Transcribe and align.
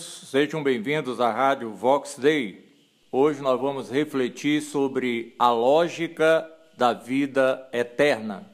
Irmãos, 0.00 0.28
sejam 0.30 0.62
bem-vindos 0.62 1.20
à 1.20 1.30
Rádio 1.30 1.74
Vox 1.74 2.16
Day. 2.18 2.64
Hoje 3.12 3.42
nós 3.42 3.60
vamos 3.60 3.90
refletir 3.90 4.62
sobre 4.62 5.34
a 5.38 5.50
lógica 5.50 6.50
da 6.74 6.94
vida 6.94 7.68
eterna. 7.70 8.50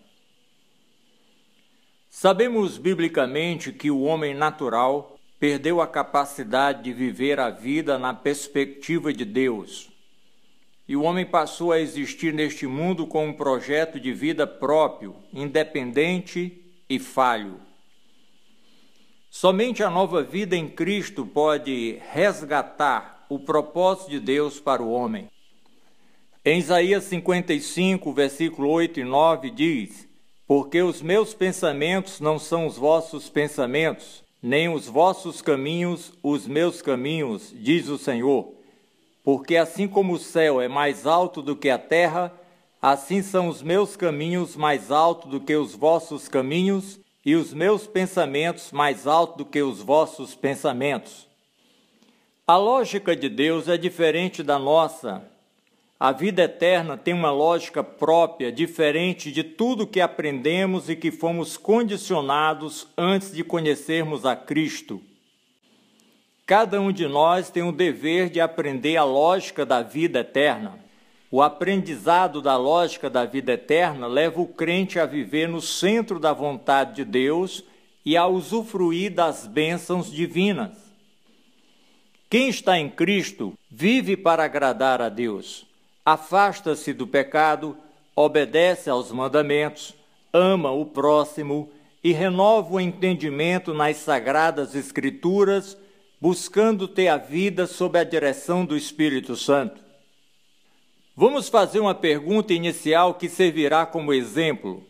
Sabemos 2.10 2.78
biblicamente 2.78 3.72
que 3.72 3.92
o 3.92 4.02
homem 4.02 4.34
natural 4.34 5.16
perdeu 5.38 5.80
a 5.80 5.86
capacidade 5.86 6.82
de 6.82 6.92
viver 6.92 7.38
a 7.38 7.48
vida 7.48 7.96
na 7.96 8.12
perspectiva 8.12 9.12
de 9.12 9.24
Deus. 9.24 9.88
E 10.88 10.96
o 10.96 11.02
homem 11.02 11.24
passou 11.24 11.70
a 11.70 11.80
existir 11.80 12.34
neste 12.34 12.66
mundo 12.66 13.06
com 13.06 13.28
um 13.28 13.32
projeto 13.32 14.00
de 14.00 14.12
vida 14.12 14.48
próprio, 14.48 15.14
independente 15.32 16.60
e 16.88 16.98
falho. 16.98 17.65
Somente 19.38 19.82
a 19.82 19.90
nova 19.90 20.22
vida 20.22 20.56
em 20.56 20.66
Cristo 20.66 21.26
pode 21.26 22.00
resgatar 22.10 23.26
o 23.28 23.38
propósito 23.38 24.08
de 24.08 24.18
Deus 24.18 24.58
para 24.58 24.82
o 24.82 24.90
homem. 24.90 25.28
Em 26.42 26.58
Isaías 26.58 27.04
55, 27.04 28.14
versículo 28.14 28.70
8 28.70 29.00
e 29.00 29.04
9 29.04 29.50
diz: 29.50 30.08
Porque 30.46 30.80
os 30.80 31.02
meus 31.02 31.34
pensamentos 31.34 32.18
não 32.18 32.38
são 32.38 32.66
os 32.66 32.78
vossos 32.78 33.28
pensamentos, 33.28 34.24
nem 34.42 34.70
os 34.70 34.86
vossos 34.86 35.42
caminhos 35.42 36.14
os 36.22 36.46
meus 36.46 36.80
caminhos, 36.80 37.52
diz 37.54 37.88
o 37.88 37.98
Senhor. 37.98 38.54
Porque 39.22 39.58
assim 39.58 39.86
como 39.86 40.14
o 40.14 40.18
céu 40.18 40.62
é 40.62 40.66
mais 40.66 41.06
alto 41.06 41.42
do 41.42 41.54
que 41.54 41.68
a 41.68 41.78
terra, 41.78 42.32
assim 42.80 43.20
são 43.20 43.48
os 43.48 43.60
meus 43.60 43.96
caminhos 43.96 44.56
mais 44.56 44.90
altos 44.90 45.30
do 45.30 45.42
que 45.42 45.54
os 45.54 45.74
vossos 45.74 46.26
caminhos, 46.26 46.98
e 47.26 47.34
os 47.34 47.52
meus 47.52 47.88
pensamentos 47.88 48.70
mais 48.70 49.04
altos 49.04 49.38
do 49.38 49.44
que 49.44 49.60
os 49.60 49.80
vossos 49.80 50.36
pensamentos. 50.36 51.26
A 52.46 52.56
lógica 52.56 53.16
de 53.16 53.28
Deus 53.28 53.66
é 53.66 53.76
diferente 53.76 54.44
da 54.44 54.60
nossa. 54.60 55.28
A 55.98 56.12
vida 56.12 56.44
eterna 56.44 56.96
tem 56.96 57.12
uma 57.12 57.32
lógica 57.32 57.82
própria, 57.82 58.52
diferente 58.52 59.32
de 59.32 59.42
tudo 59.42 59.88
que 59.88 60.00
aprendemos 60.00 60.88
e 60.88 60.94
que 60.94 61.10
fomos 61.10 61.56
condicionados 61.56 62.86
antes 62.96 63.32
de 63.32 63.42
conhecermos 63.42 64.24
a 64.24 64.36
Cristo. 64.36 65.02
Cada 66.46 66.80
um 66.80 66.92
de 66.92 67.08
nós 67.08 67.50
tem 67.50 67.64
o 67.64 67.72
dever 67.72 68.30
de 68.30 68.40
aprender 68.40 68.96
a 68.96 69.02
lógica 69.02 69.66
da 69.66 69.82
vida 69.82 70.20
eterna. 70.20 70.85
O 71.30 71.42
aprendizado 71.42 72.40
da 72.40 72.56
lógica 72.56 73.10
da 73.10 73.24
vida 73.24 73.52
eterna 73.52 74.06
leva 74.06 74.40
o 74.40 74.46
crente 74.46 74.98
a 74.98 75.06
viver 75.06 75.48
no 75.48 75.60
centro 75.60 76.20
da 76.20 76.32
vontade 76.32 76.96
de 76.96 77.04
Deus 77.04 77.64
e 78.04 78.16
a 78.16 78.26
usufruir 78.26 79.12
das 79.12 79.46
bênçãos 79.46 80.10
divinas. 80.10 80.70
Quem 82.30 82.48
está 82.48 82.78
em 82.78 82.88
Cristo 82.88 83.54
vive 83.68 84.16
para 84.16 84.44
agradar 84.44 85.02
a 85.02 85.08
Deus, 85.08 85.66
afasta-se 86.04 86.92
do 86.92 87.06
pecado, 87.06 87.76
obedece 88.14 88.88
aos 88.88 89.10
mandamentos, 89.10 89.94
ama 90.32 90.70
o 90.70 90.86
próximo 90.86 91.70
e 92.02 92.12
renova 92.12 92.74
o 92.74 92.80
entendimento 92.80 93.74
nas 93.74 93.96
sagradas 93.96 94.74
Escrituras 94.74 95.76
buscando 96.20 96.88
ter 96.88 97.08
a 97.08 97.16
vida 97.16 97.66
sob 97.66 97.98
a 97.98 98.04
direção 98.04 98.64
do 98.64 98.76
Espírito 98.76 99.36
Santo. 99.36 99.85
Vamos 101.18 101.48
fazer 101.48 101.80
uma 101.80 101.94
pergunta 101.94 102.52
inicial 102.52 103.14
que 103.14 103.26
servirá 103.26 103.86
como 103.86 104.12
exemplo. 104.12 104.84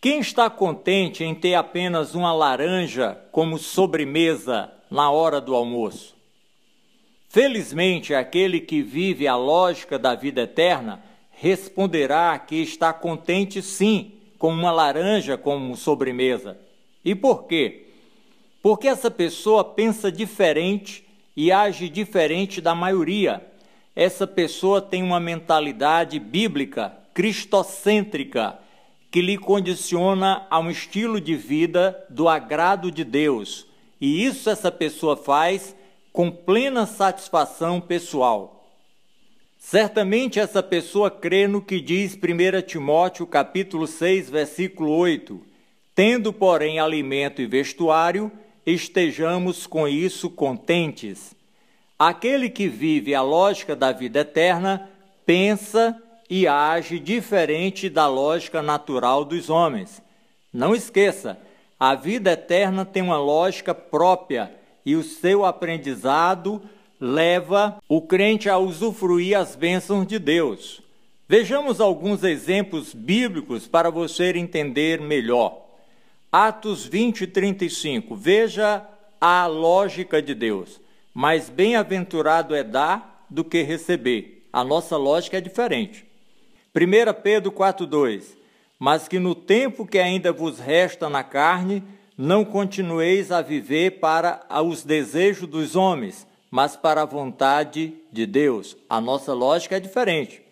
Quem 0.00 0.18
está 0.18 0.50
contente 0.50 1.22
em 1.22 1.36
ter 1.36 1.54
apenas 1.54 2.16
uma 2.16 2.32
laranja 2.32 3.16
como 3.30 3.56
sobremesa 3.56 4.72
na 4.90 5.08
hora 5.08 5.40
do 5.40 5.54
almoço? 5.54 6.16
Felizmente, 7.28 8.12
aquele 8.12 8.58
que 8.58 8.82
vive 8.82 9.28
a 9.28 9.36
lógica 9.36 9.96
da 9.96 10.16
vida 10.16 10.42
eterna 10.42 11.00
responderá 11.30 12.36
que 12.40 12.56
está 12.56 12.92
contente 12.92 13.62
sim 13.62 14.14
com 14.40 14.48
uma 14.48 14.72
laranja 14.72 15.38
como 15.38 15.76
sobremesa. 15.76 16.58
E 17.04 17.14
por 17.14 17.44
quê? 17.44 17.86
Porque 18.60 18.88
essa 18.88 19.12
pessoa 19.12 19.62
pensa 19.62 20.10
diferente 20.10 21.06
e 21.36 21.52
age 21.52 21.88
diferente 21.88 22.60
da 22.60 22.74
maioria. 22.74 23.46
Essa 23.96 24.26
pessoa 24.26 24.82
tem 24.82 25.02
uma 25.02 25.18
mentalidade 25.18 26.18
bíblica, 26.18 26.94
cristocêntrica, 27.14 28.58
que 29.10 29.22
lhe 29.22 29.38
condiciona 29.38 30.46
a 30.50 30.58
um 30.58 30.70
estilo 30.70 31.18
de 31.18 31.34
vida 31.34 32.04
do 32.10 32.28
agrado 32.28 32.90
de 32.90 33.02
Deus. 33.02 33.66
E 33.98 34.22
isso 34.22 34.50
essa 34.50 34.70
pessoa 34.70 35.16
faz 35.16 35.74
com 36.12 36.30
plena 36.30 36.84
satisfação 36.84 37.80
pessoal. 37.80 38.68
Certamente 39.56 40.38
essa 40.38 40.62
pessoa 40.62 41.10
crê 41.10 41.48
no 41.48 41.62
que 41.62 41.80
diz 41.80 42.14
1 42.14 42.66
Timóteo 42.66 43.26
capítulo 43.26 43.86
6, 43.86 44.28
versículo 44.28 44.90
8: 44.90 45.40
Tendo, 45.94 46.34
porém, 46.34 46.78
alimento 46.78 47.40
e 47.40 47.46
vestuário, 47.46 48.30
estejamos 48.66 49.66
com 49.66 49.88
isso 49.88 50.28
contentes. 50.28 51.35
Aquele 51.98 52.50
que 52.50 52.68
vive 52.68 53.14
a 53.14 53.22
lógica 53.22 53.74
da 53.74 53.90
vida 53.90 54.20
eterna 54.20 54.90
pensa 55.24 56.00
e 56.28 56.46
age 56.46 56.98
diferente 56.98 57.88
da 57.88 58.06
lógica 58.06 58.60
natural 58.60 59.24
dos 59.24 59.48
homens. 59.48 60.02
Não 60.52 60.74
esqueça, 60.74 61.38
a 61.80 61.94
vida 61.94 62.32
eterna 62.32 62.84
tem 62.84 63.02
uma 63.02 63.18
lógica 63.18 63.74
própria 63.74 64.52
e 64.84 64.94
o 64.94 65.02
seu 65.02 65.44
aprendizado 65.44 66.62
leva 67.00 67.78
o 67.88 68.02
crente 68.02 68.48
a 68.48 68.58
usufruir 68.58 69.36
as 69.36 69.56
bênçãos 69.56 70.06
de 70.06 70.18
Deus. 70.18 70.82
Vejamos 71.28 71.80
alguns 71.80 72.22
exemplos 72.22 72.94
bíblicos 72.94 73.66
para 73.66 73.90
você 73.90 74.32
entender 74.36 75.00
melhor. 75.00 75.66
Atos 76.30 76.84
20 76.84 77.22
e 77.22 77.26
35. 77.26 78.14
Veja 78.14 78.86
a 79.20 79.46
lógica 79.46 80.20
de 80.20 80.34
Deus. 80.34 80.80
Mais 81.18 81.48
bem-aventurado 81.48 82.54
é 82.54 82.62
dar 82.62 83.24
do 83.30 83.42
que 83.42 83.62
receber. 83.62 84.46
A 84.52 84.62
nossa 84.62 84.98
lógica 84.98 85.38
é 85.38 85.40
diferente. 85.40 86.04
1 86.74 87.22
Pedro 87.22 87.50
4,2 87.50 88.36
Mas 88.78 89.08
que 89.08 89.18
no 89.18 89.34
tempo 89.34 89.86
que 89.86 89.98
ainda 89.98 90.30
vos 90.30 90.58
resta 90.58 91.08
na 91.08 91.24
carne, 91.24 91.82
não 92.18 92.44
continueis 92.44 93.32
a 93.32 93.40
viver 93.40 93.92
para 93.92 94.46
os 94.62 94.84
desejos 94.84 95.48
dos 95.48 95.74
homens, 95.74 96.26
mas 96.50 96.76
para 96.76 97.00
a 97.00 97.06
vontade 97.06 97.94
de 98.12 98.26
Deus. 98.26 98.76
A 98.86 99.00
nossa 99.00 99.32
lógica 99.32 99.78
é 99.78 99.80
diferente. 99.80 100.42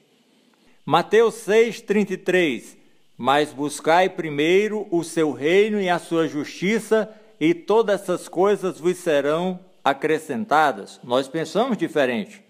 Mateus 0.83 1.35
6,33 1.47 2.79
mas 3.19 3.53
buscai 3.53 4.09
primeiro 4.09 4.89
o 4.91 5.05
seu 5.05 5.31
reino 5.31 5.79
e 5.79 5.91
a 5.91 5.99
sua 5.99 6.27
justiça, 6.27 7.15
e 7.39 7.53
todas 7.53 8.01
essas 8.01 8.29
coisas 8.29 8.81
vos 8.81 8.97
serão 8.97 9.61
acrescentadas. 9.85 10.99
Nós 11.05 11.29
pensamos 11.29 11.77
diferente. 11.77 12.43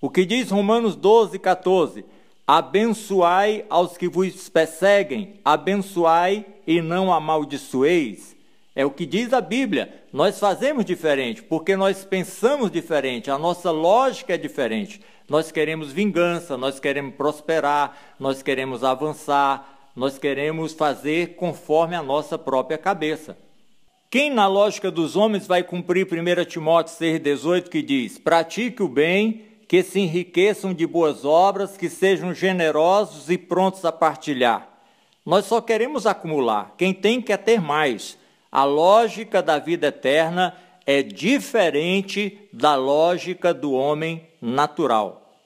O 0.00 0.08
que 0.08 0.24
diz 0.24 0.50
Romanos 0.50 0.94
12, 0.94 1.38
14: 1.38 2.04
Abençoai 2.46 3.64
aos 3.68 3.96
que 3.96 4.08
vos 4.08 4.48
perseguem, 4.48 5.40
abençoai 5.44 6.46
e 6.66 6.80
não 6.80 7.12
amaldiçoeis. 7.12 8.36
É 8.74 8.86
o 8.86 8.90
que 8.92 9.04
diz 9.04 9.32
a 9.32 9.40
Bíblia. 9.40 10.04
Nós 10.12 10.38
fazemos 10.38 10.84
diferente, 10.84 11.42
porque 11.42 11.76
nós 11.76 12.04
pensamos 12.04 12.70
diferente, 12.70 13.30
a 13.30 13.36
nossa 13.36 13.72
lógica 13.72 14.34
é 14.34 14.38
diferente. 14.38 15.00
Nós 15.28 15.50
queremos 15.50 15.92
vingança, 15.92 16.56
nós 16.56 16.78
queremos 16.80 17.14
prosperar, 17.16 18.14
nós 18.18 18.40
queremos 18.40 18.82
avançar, 18.84 19.90
nós 19.94 20.16
queremos 20.16 20.72
fazer 20.72 21.34
conforme 21.34 21.96
a 21.96 22.02
nossa 22.02 22.38
própria 22.38 22.78
cabeça. 22.78 23.36
Quem, 24.10 24.30
na 24.30 24.46
lógica 24.46 24.90
dos 24.90 25.16
homens, 25.16 25.46
vai 25.46 25.62
cumprir 25.62 26.06
1 26.06 26.44
Timóteo 26.46 26.94
6,18, 26.94 27.68
que 27.68 27.82
diz: 27.82 28.16
pratique 28.16 28.82
o 28.82 28.88
bem, 28.88 29.42
que 29.68 29.82
se 29.82 30.00
enriqueçam 30.00 30.72
de 30.72 30.86
boas 30.86 31.26
obras, 31.26 31.76
que 31.76 31.90
sejam 31.90 32.32
generosos 32.32 33.28
e 33.28 33.36
prontos 33.36 33.84
a 33.84 33.92
partilhar. 33.92 34.66
Nós 35.26 35.44
só 35.44 35.60
queremos 35.60 36.06
acumular, 36.06 36.74
quem 36.78 36.94
tem 36.94 37.20
quer 37.20 37.36
ter 37.36 37.60
mais. 37.60 38.16
A 38.50 38.64
lógica 38.64 39.42
da 39.42 39.58
vida 39.58 39.88
eterna 39.88 40.56
é 40.86 41.02
diferente 41.02 42.48
da 42.50 42.74
lógica 42.76 43.52
do 43.52 43.74
homem 43.74 44.26
natural. 44.40 45.38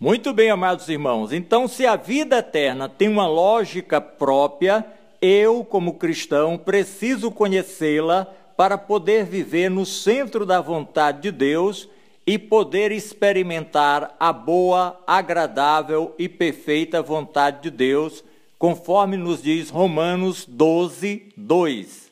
Muito 0.00 0.32
bem, 0.32 0.50
amados 0.50 0.88
irmãos. 0.88 1.32
Então, 1.32 1.68
se 1.68 1.86
a 1.86 1.94
vida 1.94 2.38
eterna 2.38 2.88
tem 2.88 3.06
uma 3.06 3.28
lógica 3.28 4.00
própria, 4.00 4.84
eu, 5.20 5.64
como 5.64 5.94
cristão, 5.94 6.56
preciso 6.56 7.30
conhecê-la 7.30 8.26
para 8.56 8.76
poder 8.76 9.24
viver 9.24 9.70
no 9.70 9.86
centro 9.86 10.44
da 10.44 10.60
vontade 10.60 11.22
de 11.22 11.30
Deus 11.30 11.88
e 12.26 12.38
poder 12.38 12.92
experimentar 12.92 14.14
a 14.20 14.32
boa, 14.32 15.00
agradável 15.06 16.14
e 16.18 16.28
perfeita 16.28 17.02
vontade 17.02 17.62
de 17.62 17.70
Deus, 17.70 18.22
conforme 18.58 19.16
nos 19.16 19.42
diz 19.42 19.70
Romanos 19.70 20.44
12, 20.46 21.32
2. 21.36 22.10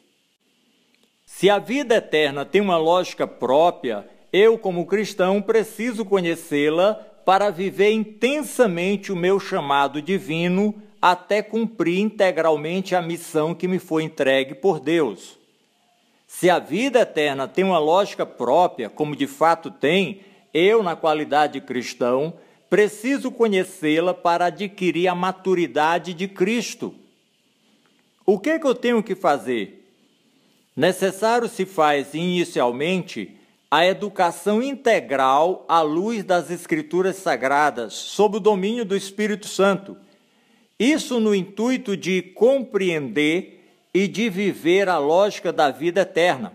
Se 1.26 1.48
a 1.48 1.58
vida 1.58 1.96
eterna 1.96 2.44
tem 2.44 2.60
uma 2.60 2.78
lógica 2.78 3.26
própria, 3.26 4.08
eu, 4.32 4.58
como 4.58 4.86
cristão, 4.86 5.40
preciso 5.40 6.04
conhecê-la 6.04 6.94
para 7.24 7.50
viver 7.50 7.92
intensamente 7.92 9.12
o 9.12 9.16
meu 9.16 9.38
chamado 9.38 10.00
divino 10.00 10.74
até 11.00 11.42
cumprir 11.42 12.00
integralmente 12.00 12.94
a 12.94 13.02
missão 13.02 13.54
que 13.54 13.68
me 13.68 13.78
foi 13.78 14.02
entregue 14.02 14.54
por 14.54 14.80
Deus. 14.80 15.38
Se 16.26 16.50
a 16.50 16.58
vida 16.58 17.00
eterna 17.00 17.48
tem 17.48 17.64
uma 17.64 17.78
lógica 17.78 18.26
própria, 18.26 18.90
como 18.90 19.16
de 19.16 19.26
fato 19.26 19.70
tem, 19.70 20.20
eu, 20.52 20.82
na 20.82 20.94
qualidade 20.94 21.54
de 21.54 21.60
cristão, 21.60 22.34
preciso 22.68 23.30
conhecê-la 23.30 24.12
para 24.12 24.46
adquirir 24.46 25.08
a 25.08 25.14
maturidade 25.14 26.12
de 26.12 26.28
Cristo. 26.28 26.94
O 28.26 28.38
que, 28.38 28.58
que 28.58 28.66
eu 28.66 28.74
tenho 28.74 29.02
que 29.02 29.14
fazer? 29.14 29.90
Necessário 30.76 31.48
se 31.48 31.64
faz 31.64 32.12
inicialmente 32.12 33.36
a 33.70 33.86
educação 33.86 34.62
integral 34.62 35.64
à 35.68 35.80
luz 35.80 36.24
das 36.24 36.50
Escrituras 36.50 37.16
Sagradas, 37.16 37.94
sob 37.94 38.36
o 38.36 38.40
domínio 38.40 38.84
do 38.84 38.96
Espírito 38.96 39.46
Santo. 39.46 39.96
Isso 40.78 41.18
no 41.18 41.34
intuito 41.34 41.96
de 41.96 42.22
compreender 42.22 43.58
e 43.92 44.06
de 44.06 44.30
viver 44.30 44.88
a 44.88 44.98
lógica 44.98 45.52
da 45.52 45.70
vida 45.70 46.02
eterna. 46.02 46.52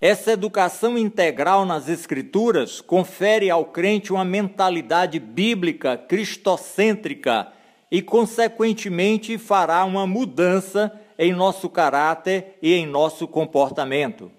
Essa 0.00 0.30
educação 0.30 0.96
integral 0.96 1.66
nas 1.66 1.88
Escrituras 1.88 2.80
confere 2.80 3.50
ao 3.50 3.64
crente 3.64 4.12
uma 4.12 4.24
mentalidade 4.24 5.18
bíblica 5.18 5.96
cristocêntrica 5.96 7.52
e, 7.90 8.00
consequentemente, 8.00 9.36
fará 9.36 9.84
uma 9.84 10.06
mudança 10.06 10.92
em 11.18 11.32
nosso 11.32 11.68
caráter 11.68 12.58
e 12.62 12.74
em 12.74 12.86
nosso 12.86 13.26
comportamento. 13.26 14.30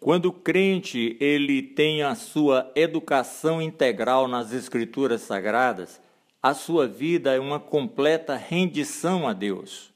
Quando 0.00 0.26
o 0.26 0.32
crente 0.32 1.16
ele 1.20 1.62
tem 1.62 2.02
a 2.02 2.16
sua 2.16 2.72
educação 2.74 3.62
integral 3.62 4.26
nas 4.26 4.52
escrituras 4.52 5.20
sagradas, 5.20 6.00
a 6.42 6.54
sua 6.54 6.88
vida 6.88 7.34
é 7.34 7.38
uma 7.38 7.60
completa 7.60 8.34
rendição 8.34 9.28
a 9.28 9.32
Deus. 9.32 9.92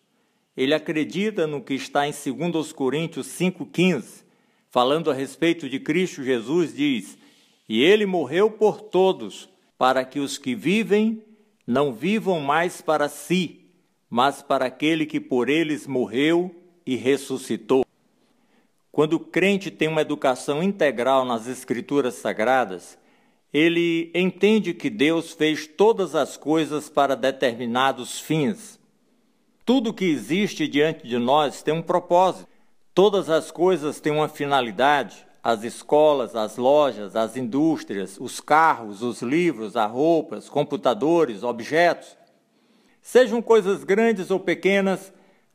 Ele 0.57 0.75
acredita 0.75 1.47
no 1.47 1.63
que 1.63 1.75
está 1.75 2.07
em 2.07 2.13
2 2.13 2.73
Coríntios 2.73 3.27
5,15, 3.29 4.25
falando 4.71 5.11
a 5.11 5.15
respeito 5.15 5.69
de 5.69 5.81
Cristo 5.81 6.23
Jesus, 6.23 6.75
diz: 6.75 7.17
E 7.69 7.83
ele 7.83 8.07
morreu 8.07 8.51
por 8.51 8.81
todos, 8.81 9.49
para 9.79 10.05
que 10.05 10.21
os 10.21 10.39
que 10.39 10.55
vivem 10.55 11.23
não 11.67 11.93
vivam 11.93 12.41
mais 12.41 12.81
para 12.83 13.09
si, 13.09 13.65
mas 14.09 14.43
para 14.43 14.67
aquele 14.67 15.07
que 15.07 15.19
por 15.19 15.49
eles 15.49 15.87
morreu 15.87 16.55
e 16.87 16.95
ressuscitou. 16.95 17.85
Quando 18.93 19.15
o 19.15 19.21
crente 19.21 19.73
tem 19.73 19.89
uma 19.89 20.03
educação 20.03 20.63
integral 20.63 21.25
nas 21.25 21.49
Escrituras 21.49 22.15
Sagradas, 22.15 22.97
ele 23.55 24.11
entende 24.13 24.75
que 24.75 24.91
Deus 24.91 25.31
fez 25.31 25.65
todas 25.65 26.17
as 26.17 26.37
coisas 26.37 26.89
para 26.89 27.15
determinados 27.15 28.19
fins. 28.19 28.81
Tudo 29.65 29.95
que 29.95 30.07
existe 30.07 30.67
diante 30.67 31.07
de 31.07 31.17
nós 31.19 31.63
tem 31.63 31.73
um 31.73 31.81
propósito. 31.81 32.49
Todas 32.93 33.31
as 33.31 33.53
coisas 33.53 34.01
têm 34.01 34.13
uma 34.13 34.29
finalidade. 34.29 35.25
As 35.41 35.63
escolas, 35.63 36.35
as 36.35 36.57
lojas, 36.57 37.15
as 37.15 37.37
indústrias, 37.37 38.19
os 38.19 38.41
carros, 38.41 39.03
os 39.03 39.23
livros, 39.23 39.77
as 39.77 39.91
roupas, 39.91 40.49
computadores, 40.49 41.45
objetos. 41.45 42.17
Sejam 43.01 43.41
coisas 43.41 43.85
grandes 43.85 44.33
ou 44.33 44.41
pequenas, 44.41 45.13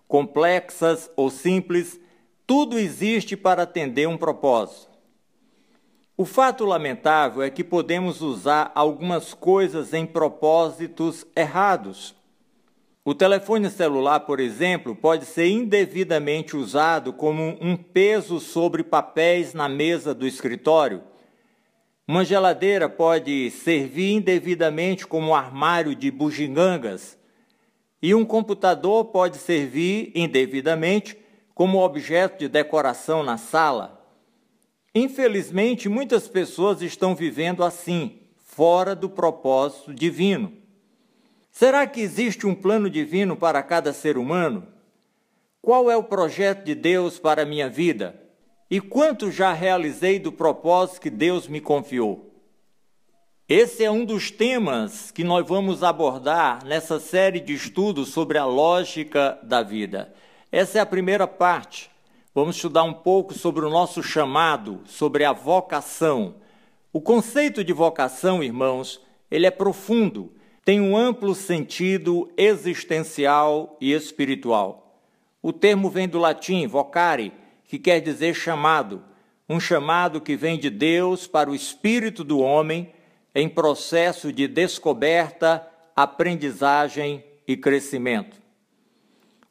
complexas 0.07 1.11
ou 1.17 1.29
simples, 1.29 1.99
tudo 2.47 2.79
existe 2.79 3.35
para 3.35 3.63
atender 3.63 4.07
um 4.07 4.17
propósito. 4.17 4.88
O 6.21 6.25
fato 6.25 6.65
lamentável 6.65 7.41
é 7.41 7.49
que 7.49 7.63
podemos 7.63 8.21
usar 8.21 8.73
algumas 8.75 9.33
coisas 9.33 9.93
em 9.93 10.05
propósitos 10.05 11.25
errados. 11.33 12.13
O 13.05 13.15
telefone 13.15 13.69
celular, 13.69 14.19
por 14.19 14.41
exemplo, 14.41 14.93
pode 14.93 15.23
ser 15.23 15.47
indevidamente 15.47 16.57
usado 16.57 17.13
como 17.13 17.57
um 17.61 17.77
peso 17.77 18.41
sobre 18.41 18.83
papéis 18.83 19.53
na 19.53 19.69
mesa 19.69 20.13
do 20.13 20.27
escritório. 20.27 21.03
Uma 22.05 22.25
geladeira 22.25 22.89
pode 22.89 23.49
servir 23.51 24.11
indevidamente 24.15 25.07
como 25.07 25.33
armário 25.33 25.95
de 25.95 26.11
bugigangas. 26.11 27.17
E 28.01 28.13
um 28.13 28.25
computador 28.25 29.05
pode 29.05 29.37
servir 29.37 30.11
indevidamente 30.13 31.17
como 31.55 31.79
objeto 31.79 32.39
de 32.39 32.49
decoração 32.49 33.23
na 33.23 33.37
sala. 33.37 33.98
Infelizmente, 34.93 35.87
muitas 35.87 36.27
pessoas 36.27 36.81
estão 36.81 37.15
vivendo 37.15 37.63
assim, 37.63 38.19
fora 38.37 38.95
do 38.95 39.09
propósito 39.09 39.93
divino. 39.93 40.53
Será 41.51 41.85
que 41.85 42.01
existe 42.01 42.47
um 42.47 42.55
plano 42.55 42.89
divino 42.89 43.35
para 43.35 43.61
cada 43.61 43.93
ser 43.93 44.17
humano? 44.17 44.67
Qual 45.61 45.91
é 45.91 45.97
o 45.97 46.03
projeto 46.03 46.63
de 46.63 46.73
Deus 46.73 47.19
para 47.19 47.43
a 47.43 47.45
minha 47.45 47.69
vida? 47.69 48.19
E 48.71 48.79
quanto 48.79 49.31
já 49.31 49.51
realizei 49.51 50.19
do 50.19 50.31
propósito 50.31 51.01
que 51.01 51.09
Deus 51.09 51.47
me 51.47 51.59
confiou? 51.59 52.29
Esse 53.47 53.83
é 53.83 53.89
um 53.89 54.05
dos 54.05 54.29
temas 54.29 55.09
que 55.09 55.23
nós 55.23 55.45
vamos 55.47 55.83
abordar 55.83 56.63
nessa 56.65 56.99
série 56.99 57.39
de 57.39 57.53
estudos 57.53 58.09
sobre 58.09 58.37
a 58.37 58.45
lógica 58.45 59.39
da 59.41 59.63
vida. 59.63 60.13
Essa 60.51 60.77
é 60.77 60.81
a 60.81 60.85
primeira 60.85 61.27
parte. 61.27 61.89
Vamos 62.39 62.55
estudar 62.55 62.83
um 62.83 62.93
pouco 62.93 63.33
sobre 63.33 63.65
o 63.65 63.69
nosso 63.69 64.01
chamado, 64.01 64.79
sobre 64.85 65.25
a 65.25 65.33
vocação. 65.33 66.35
O 66.93 67.01
conceito 67.01 67.65
de 67.65 67.73
vocação, 67.73 68.41
irmãos, 68.41 69.01
ele 69.29 69.45
é 69.45 69.51
profundo, 69.51 70.31
tem 70.63 70.79
um 70.79 70.95
amplo 70.95 71.35
sentido 71.35 72.31
existencial 72.37 73.75
e 73.81 73.91
espiritual. 73.91 75.03
O 75.41 75.51
termo 75.51 75.89
vem 75.89 76.07
do 76.07 76.17
latim 76.17 76.65
vocare, 76.65 77.33
que 77.67 77.77
quer 77.77 77.99
dizer 77.99 78.33
chamado, 78.33 79.03
um 79.49 79.59
chamado 79.59 80.21
que 80.21 80.37
vem 80.37 80.57
de 80.57 80.69
Deus 80.69 81.27
para 81.27 81.49
o 81.49 81.55
espírito 81.55 82.23
do 82.23 82.39
homem 82.39 82.93
em 83.35 83.49
processo 83.49 84.31
de 84.31 84.47
descoberta, 84.47 85.67
aprendizagem 85.93 87.21
e 87.45 87.57
crescimento. 87.57 88.39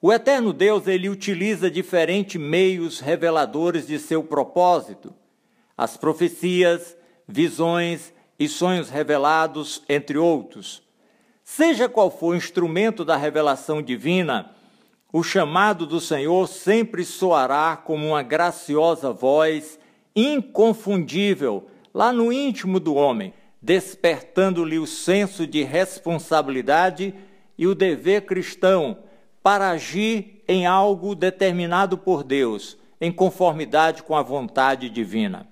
O 0.00 0.12
eterno 0.12 0.52
Deus 0.52 0.87
ele 0.87 1.09
utiliza 1.09 1.69
diferentes 1.69 2.40
meios 2.40 3.00
reveladores 3.00 3.85
de 3.85 3.99
seu 3.99 4.23
propósito, 4.23 5.12
as 5.76 5.97
profecias, 5.97 6.97
visões 7.26 8.12
e 8.38 8.49
sonhos 8.49 8.88
revelados, 8.88 9.83
entre 9.88 10.17
outros. 10.17 10.85
Seja 11.43 11.88
qual 11.88 12.12
for 12.12 12.28
o 12.28 12.37
instrumento 12.37 13.05
da 13.05 13.17
revelação 13.17 13.83
divina, 13.83 14.52
o 15.12 15.25
chamado 15.25 15.85
do 15.85 16.00
Senhor 16.00 16.47
sempre 16.47 17.05
soará 17.05 17.76
como 17.76 18.07
uma 18.07 18.23
graciosa 18.23 19.12
voz 19.12 19.81
inconfundível 20.14 21.69
lá 21.93 22.12
no 22.12 22.33
íntimo 22.33 22.78
do 22.78 22.95
homem, 22.95 23.35
despertando-lhe 23.61 24.78
o 24.78 24.87
senso 24.87 25.45
de 25.45 25.64
responsabilidade 25.64 27.12
e 27.57 27.67
o 27.67 27.75
dever 27.75 28.23
cristão 28.26 29.08
para 29.49 29.71
agir 29.71 30.43
em 30.47 30.67
algo 30.67 31.14
determinado 31.14 31.97
por 31.97 32.23
Deus, 32.23 32.76
em 33.00 33.11
conformidade 33.11 34.02
com 34.02 34.14
a 34.14 34.21
vontade 34.21 34.90
divina. 34.90 35.49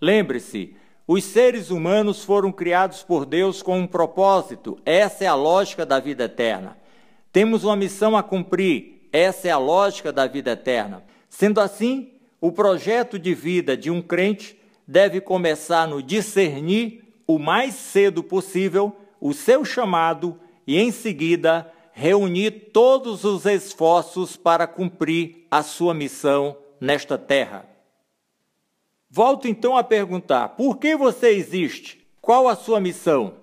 Lembre-se, 0.00 0.74
os 1.06 1.22
seres 1.22 1.70
humanos 1.70 2.24
foram 2.24 2.50
criados 2.50 3.04
por 3.04 3.24
Deus 3.24 3.62
com 3.62 3.78
um 3.78 3.86
propósito, 3.86 4.76
essa 4.84 5.22
é 5.22 5.28
a 5.28 5.34
lógica 5.36 5.86
da 5.86 6.00
vida 6.00 6.24
eterna. 6.24 6.76
Temos 7.32 7.62
uma 7.62 7.76
missão 7.76 8.16
a 8.16 8.22
cumprir, 8.24 9.08
essa 9.12 9.46
é 9.46 9.52
a 9.52 9.58
lógica 9.58 10.12
da 10.12 10.26
vida 10.26 10.50
eterna. 10.50 11.04
Sendo 11.28 11.60
assim, 11.60 12.14
o 12.40 12.50
projeto 12.50 13.16
de 13.16 13.32
vida 13.32 13.76
de 13.76 13.92
um 13.92 14.02
crente 14.02 14.58
deve 14.88 15.20
começar 15.20 15.86
no 15.86 16.02
discernir 16.02 17.14
o 17.28 17.38
mais 17.38 17.74
cedo 17.74 18.24
possível 18.24 18.92
o 19.20 19.32
seu 19.32 19.64
chamado 19.64 20.36
e, 20.66 20.80
em 20.80 20.90
seguida, 20.90 21.72
reunir 21.94 22.70
todos 22.72 23.22
os 23.22 23.46
esforços 23.46 24.36
para 24.36 24.66
cumprir 24.66 25.46
a 25.48 25.62
sua 25.62 25.94
missão 25.94 26.56
nesta 26.80 27.16
terra. 27.16 27.66
Volto 29.08 29.46
então 29.46 29.76
a 29.76 29.84
perguntar: 29.84 30.48
por 30.50 30.76
que 30.76 30.96
você 30.96 31.28
existe? 31.28 32.04
Qual 32.20 32.48
a 32.48 32.56
sua 32.56 32.80
missão? 32.80 33.34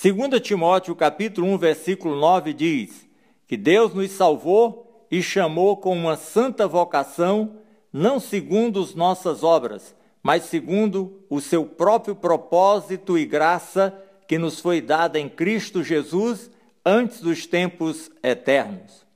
2 0.00 0.40
Timóteo 0.40 0.94
capítulo 0.94 1.48
1, 1.48 1.58
versículo 1.58 2.14
9 2.14 2.54
diz: 2.54 3.06
que 3.48 3.56
Deus 3.56 3.92
nos 3.92 4.12
salvou 4.12 5.06
e 5.10 5.20
chamou 5.22 5.76
com 5.76 5.94
uma 5.94 6.16
santa 6.16 6.66
vocação, 6.66 7.58
não 7.92 8.18
segundo 8.18 8.80
as 8.80 8.94
nossas 8.94 9.42
obras, 9.42 9.94
mas 10.22 10.44
segundo 10.44 11.20
o 11.28 11.40
seu 11.40 11.66
próprio 11.66 12.14
propósito 12.14 13.18
e 13.18 13.26
graça 13.26 13.92
que 14.26 14.38
nos 14.38 14.60
foi 14.60 14.80
dada 14.80 15.18
em 15.18 15.28
Cristo 15.28 15.82
Jesus 15.82 16.50
antes 16.84 17.20
dos 17.20 17.46
tempos 17.46 18.10
eternos. 18.22 19.06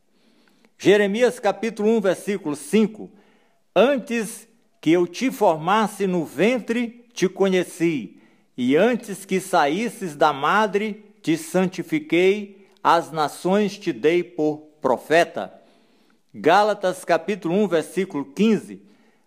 Jeremias 0.79 1.41
capítulo 1.41 1.97
1, 1.97 2.01
versículo 2.01 2.55
5 2.55 3.11
Antes 3.75 4.49
que 4.81 4.93
eu 4.93 5.07
te 5.07 5.31
formasse 5.31 6.07
no 6.07 6.25
ventre, 6.25 7.07
te 7.13 7.29
conheci, 7.29 8.19
e 8.57 8.77
antes 8.77 9.25
que 9.25 9.41
saísses 9.41 10.15
da 10.15 10.33
madre, 10.33 11.05
te 11.21 11.37
santifiquei, 11.37 12.69
as 12.83 13.11
nações 13.11 13.77
te 13.77 13.93
dei 13.93 14.23
por 14.23 14.59
profeta. 14.81 15.53
Gálatas 16.33 17.05
capítulo 17.05 17.55
1, 17.65 17.69
versículo 17.69 18.25
15. 18.27 18.81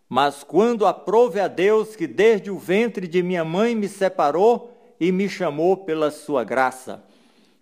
Mas 0.07 0.43
quando 0.43 0.87
aprove 0.87 1.39
a 1.39 1.47
Deus 1.47 1.95
que 1.95 2.07
desde 2.07 2.49
o 2.49 2.57
ventre 2.57 3.07
de 3.07 3.21
minha 3.21 3.43
mãe 3.43 3.75
me 3.75 3.87
separou 3.87 4.75
e 4.99 5.11
me 5.11 5.27
chamou 5.27 5.77
pela 5.77 6.09
sua 6.09 6.43
graça. 6.43 7.03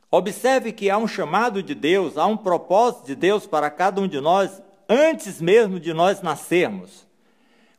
Observe 0.10 0.72
que 0.72 0.90
há 0.90 0.98
um 0.98 1.08
chamado 1.08 1.62
de 1.62 1.76
Deus, 1.76 2.18
há 2.18 2.26
um 2.26 2.38
propósito 2.38 3.08
de 3.08 3.16
Deus 3.16 3.46
para 3.46 3.70
cada 3.70 4.00
um 4.00 4.08
de 4.08 4.22
nós 4.22 4.62
antes 4.88 5.42
mesmo 5.42 5.80
de 5.80 5.94
nós 5.94 6.22
nascermos. 6.22 7.06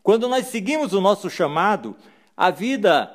Quando 0.03 0.29
nós 0.29 0.47
seguimos 0.47 0.93
o 0.93 1.01
nosso 1.01 1.31
chamado, 1.31 1.97
a 2.37 2.51
vida 2.51 3.11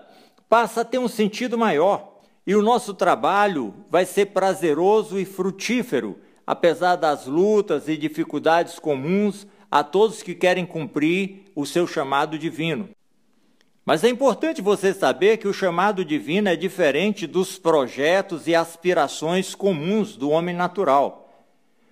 passa 0.50 0.82
a 0.82 0.86
ter 0.86 0.98
um 0.98 1.08
sentido 1.08 1.58
maior 1.58 2.18
e 2.46 2.56
o 2.56 2.62
nosso 2.62 2.94
trabalho 2.94 3.74
vai 3.90 4.06
ser 4.06 4.28
prazeroso 4.28 5.20
e 5.20 5.26
frutífero, 5.26 6.20
apesar 6.46 6.96
das 6.96 7.28
lutas 7.28 7.88
e 7.88 7.96
dificuldades 7.96 8.80
comuns 8.80 9.48
a 9.70 9.84
todos 9.84 10.24
que 10.24 10.36
querem 10.36 10.66
cumprir 10.66 11.46
o 11.56 11.66
seu 11.66 11.86
chamado 11.88 12.38
divino. 12.38 12.90
Mas 13.86 14.04
é 14.04 14.10
importante 14.10 14.62
você 14.62 14.94
saber 14.94 15.38
que 15.38 15.48
o 15.48 15.54
chamado 15.54 16.06
divino 16.06 16.48
é 16.48 16.56
diferente 16.56 17.28
dos 17.28 17.60
projetos 17.60 18.48
e 18.48 18.56
aspirações 18.56 19.54
comuns 19.54 20.16
do 20.16 20.30
homem 20.30 20.56
natural. 20.56 21.30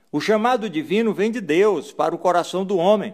O 0.09 0.21
chamado 0.21 0.69
divino 0.69 1.13
vem 1.13 1.31
de 1.31 1.41
Deus 1.41 1.91
para 1.91 2.15
o 2.15 2.17
coração 2.17 2.63
do 2.63 2.77
homem, 2.77 3.13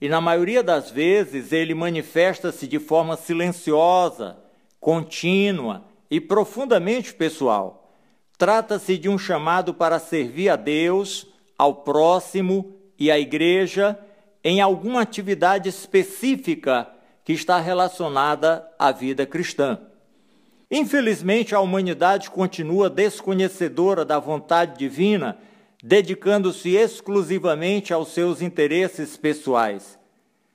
e 0.00 0.08
na 0.08 0.20
maioria 0.20 0.62
das 0.62 0.90
vezes 0.90 1.52
ele 1.52 1.74
manifesta-se 1.74 2.66
de 2.66 2.78
forma 2.78 3.16
silenciosa, 3.16 4.36
contínua 4.80 5.84
e 6.10 6.20
profundamente 6.20 7.14
pessoal. 7.14 7.92
Trata-se 8.38 8.98
de 8.98 9.08
um 9.08 9.18
chamado 9.18 9.74
para 9.74 9.98
servir 9.98 10.48
a 10.48 10.56
Deus, 10.56 11.26
ao 11.56 11.76
próximo 11.76 12.74
e 12.98 13.10
à 13.10 13.18
igreja 13.18 13.98
em 14.42 14.60
alguma 14.60 15.02
atividade 15.02 15.68
específica 15.68 16.88
que 17.24 17.32
está 17.32 17.58
relacionada 17.58 18.68
à 18.78 18.90
vida 18.90 19.24
cristã. 19.26 19.78
Infelizmente, 20.70 21.54
a 21.54 21.60
humanidade 21.60 22.30
continua 22.30 22.88
desconhecedora 22.88 24.04
da 24.04 24.18
vontade 24.18 24.78
divina, 24.78 25.38
dedicando-se 25.82 26.70
exclusivamente 26.70 27.92
aos 27.92 28.08
seus 28.08 28.40
interesses 28.40 29.16
pessoais. 29.16 29.98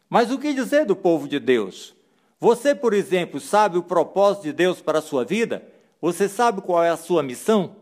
Mas 0.10 0.32
o 0.32 0.40
que 0.40 0.54
dizer 0.54 0.86
do 0.86 0.96
povo 0.96 1.28
de 1.28 1.40
Deus? 1.40 1.96
Você, 2.40 2.74
por 2.74 2.94
exemplo, 2.94 3.40
sabe 3.40 3.78
o 3.78 3.84
propósito 3.84 4.44
de 4.44 4.54
Deus 4.54 4.82
para 4.82 5.00
a 5.00 5.02
sua 5.02 5.24
vida? 5.24 5.68
Você 6.02 6.30
sabe 6.30 6.62
qual 6.62 6.84
é 6.84 6.90
a 6.90 6.98
sua 6.98 7.22
missão? 7.22 7.76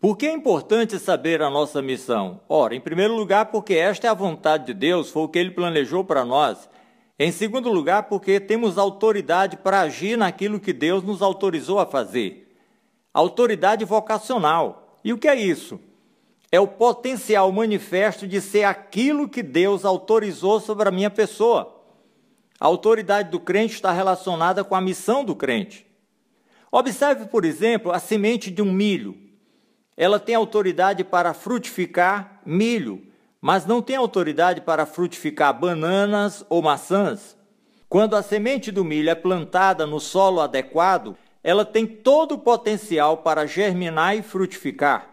Por 0.00 0.16
que 0.16 0.26
é 0.26 0.32
importante 0.32 0.98
saber 0.98 1.42
a 1.42 1.50
nossa 1.50 1.80
missão? 1.80 2.40
Ora, 2.48 2.74
em 2.74 2.80
primeiro 2.80 3.14
lugar, 3.14 3.46
porque 3.46 3.74
esta 3.74 4.06
é 4.06 4.10
a 4.10 4.14
vontade 4.14 4.66
de 4.66 4.74
Deus, 4.74 5.10
foi 5.10 5.22
o 5.22 5.28
que 5.28 5.38
ele 5.38 5.50
planejou 5.50 6.04
para 6.04 6.24
nós. 6.24 6.68
Em 7.18 7.32
segundo 7.32 7.72
lugar, 7.72 8.04
porque 8.04 8.38
temos 8.38 8.76
autoridade 8.76 9.56
para 9.56 9.80
agir 9.80 10.18
naquilo 10.18 10.60
que 10.60 10.72
Deus 10.72 11.02
nos 11.02 11.22
autorizou 11.22 11.78
a 11.78 11.86
fazer. 11.86 12.54
Autoridade 13.12 13.84
vocacional. 13.86 14.98
E 15.02 15.12
o 15.12 15.18
que 15.18 15.26
é 15.26 15.34
isso? 15.34 15.80
É 16.52 16.60
o 16.60 16.66
potencial 16.66 17.50
manifesto 17.50 18.26
de 18.26 18.40
ser 18.40 18.64
aquilo 18.64 19.28
que 19.28 19.42
Deus 19.42 19.84
autorizou 19.84 20.60
sobre 20.60 20.88
a 20.88 20.92
minha 20.92 21.10
pessoa. 21.10 21.82
A 22.60 22.66
autoridade 22.66 23.30
do 23.30 23.40
crente 23.40 23.74
está 23.74 23.92
relacionada 23.92 24.62
com 24.62 24.74
a 24.74 24.80
missão 24.80 25.24
do 25.24 25.34
crente. 25.34 25.86
Observe, 26.70 27.26
por 27.26 27.44
exemplo, 27.44 27.92
a 27.92 27.98
semente 27.98 28.50
de 28.50 28.60
um 28.60 28.70
milho. 28.70 29.16
Ela 29.96 30.20
tem 30.20 30.34
autoridade 30.34 31.02
para 31.02 31.32
frutificar 31.32 32.42
milho, 32.44 33.05
mas 33.46 33.64
não 33.64 33.80
tem 33.80 33.94
autoridade 33.94 34.60
para 34.60 34.84
frutificar 34.84 35.56
bananas 35.56 36.44
ou 36.48 36.60
maçãs. 36.60 37.36
Quando 37.88 38.16
a 38.16 38.22
semente 38.22 38.72
do 38.72 38.84
milho 38.84 39.08
é 39.08 39.14
plantada 39.14 39.86
no 39.86 40.00
solo 40.00 40.40
adequado, 40.40 41.16
ela 41.44 41.64
tem 41.64 41.86
todo 41.86 42.32
o 42.32 42.38
potencial 42.40 43.18
para 43.18 43.46
germinar 43.46 44.16
e 44.16 44.22
frutificar. 44.22 45.08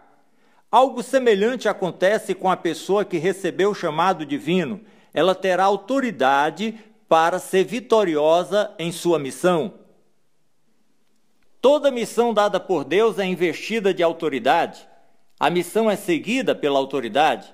Algo 0.72 1.04
semelhante 1.04 1.70
acontece 1.70 2.34
com 2.34 2.50
a 2.50 2.58
pessoa 2.58 3.06
que 3.06 3.20
recebeu 3.20 3.70
o 3.70 3.76
chamado 3.76 4.26
divino. 4.26 4.82
Ela 5.14 5.36
terá 5.36 5.66
autoridade 5.66 6.74
para 7.08 7.38
ser 7.38 7.64
vitoriosa 7.66 8.74
em 8.80 8.92
sua 8.92 9.20
missão. 9.20 9.76
Toda 11.62 11.92
missão 11.92 12.34
dada 12.34 12.60
por 12.60 12.84
Deus 12.84 13.20
é 13.20 13.26
investida 13.26 13.94
de 13.94 14.02
autoridade. 14.02 14.88
A 15.40 15.52
missão 15.52 15.88
é 15.88 15.96
seguida 15.96 16.56
pela 16.56 16.80
autoridade. 16.80 17.54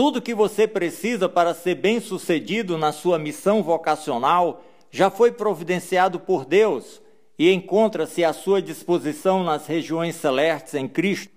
Tudo 0.00 0.22
que 0.22 0.34
você 0.34 0.66
precisa 0.66 1.28
para 1.28 1.52
ser 1.52 1.74
bem-sucedido 1.74 2.78
na 2.78 2.90
sua 2.90 3.18
missão 3.18 3.62
vocacional 3.62 4.64
já 4.90 5.10
foi 5.10 5.30
providenciado 5.30 6.18
por 6.18 6.46
Deus 6.46 7.02
e 7.38 7.52
encontra-se 7.52 8.24
à 8.24 8.32
sua 8.32 8.62
disposição 8.62 9.44
nas 9.44 9.66
regiões 9.66 10.16
celestes 10.16 10.72
em 10.72 10.88
Cristo. 10.88 11.30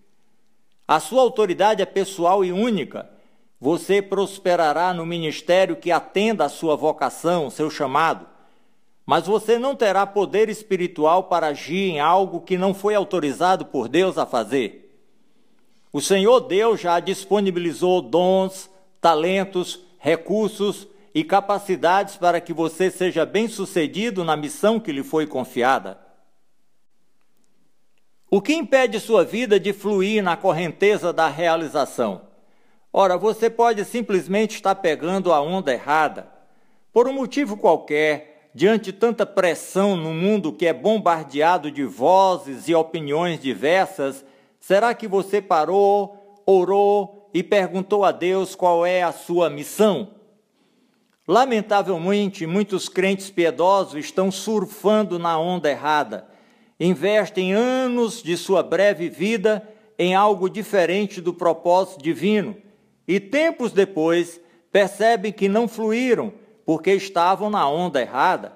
A 0.88 1.01
sua 1.01 1.22
autoridade 1.24 1.82
é 1.82 1.86
pessoal 1.86 2.46
e 2.46 2.53
única. 2.53 3.10
Você 3.60 4.01
prosperará 4.01 4.93
no 4.93 5.05
ministério 5.05 5.75
que 5.75 5.91
atenda 5.91 6.46
à 6.46 6.50
sua 6.50 6.77
vocação, 6.77 7.50
seu 7.50 7.70
chamado. 7.70 8.25
Mas 9.05 9.27
você 9.27 9.60
não 9.60 9.75
terá 9.75 10.08
poder 10.08 10.48
espiritual 10.48 11.25
para 11.25 11.48
agir 11.48 11.89
em 11.89 12.00
algo 12.00 12.39
que 12.39 12.58
não 12.58 12.74
foi 12.74 12.96
autorizado 12.96 13.65
por 13.65 13.89
Deus 13.89 14.17
a 14.17 14.25
fazer. 14.25 14.83
O 15.93 16.01
Senhor 16.01 16.39
Deus 16.39 16.81
já 16.81 17.00
disponibilizou 17.00 18.01
dons, 18.01 18.67
talentos, 19.00 19.79
recursos 20.00 20.88
e 21.13 21.23
capacidades 21.23 22.17
para 22.17 22.41
que 22.41 22.51
você 22.51 22.89
seja 22.89 23.27
bem-sucedido 23.27 24.23
na 24.23 24.35
missão 24.35 24.79
que 24.79 24.91
lhe 24.91 25.03
foi 25.03 25.27
confiada. 25.27 26.00
O 28.27 28.41
que 28.41 28.55
impede 28.55 29.00
sua 29.00 29.23
vida 29.23 29.59
de 29.59 29.71
fluir 29.71 30.23
na 30.23 30.35
correnteza 30.35 31.13
da 31.13 31.27
realização? 31.27 32.23
Ora, 32.91 33.15
você 33.15 33.47
pode 33.47 33.85
simplesmente 33.85 34.55
estar 34.55 34.73
pegando 34.73 35.31
a 35.31 35.39
onda 35.39 35.71
errada. 35.71 36.27
Por 36.91 37.07
um 37.07 37.13
motivo 37.13 37.55
qualquer, 37.55 38.50
diante 38.51 38.91
tanta 38.91 39.27
pressão 39.27 39.95
no 39.95 40.12
mundo 40.12 40.51
que 40.51 40.65
é 40.65 40.73
bombardeado 40.73 41.69
de 41.69 41.83
vozes 41.83 42.67
e 42.67 42.73
opiniões 42.73 43.39
diversas, 43.39 44.25
Será 44.65 44.93
que 44.93 45.10
você 45.10 45.41
parou, 45.41 46.41
orou 46.46 47.29
e 47.34 47.43
perguntou 47.43 48.05
a 48.05 48.13
Deus 48.13 48.55
qual 48.55 48.86
é 48.86 49.03
a 49.03 49.12
sua 49.12 49.50
missão? 49.50 50.12
Lamentavelmente, 51.27 52.48
muitos 52.48 52.88
crentes 52.88 53.29
piedosos 53.29 53.96
estão 53.96 54.32
surfando 54.32 55.20
na 55.20 55.38
onda 55.38 55.70
errada. 55.70 56.25
Investem 56.79 57.51
anos 57.51 58.24
de 58.24 58.38
sua 58.38 58.63
breve 58.63 59.10
vida 59.10 59.67
em 60.00 60.15
algo 60.15 60.50
diferente 60.50 61.20
do 61.20 61.34
propósito 61.34 62.01
divino 62.01 62.55
e 63.05 63.20
tempos 63.20 63.74
depois 63.74 64.39
percebem 64.72 65.34
que 65.34 65.50
não 65.50 65.67
fluíram 65.67 66.32
porque 66.65 66.93
estavam 66.93 67.50
na 67.50 67.67
onda 67.67 68.00
errada. 68.00 68.53